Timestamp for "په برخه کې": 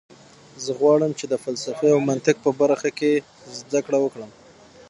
2.45-3.11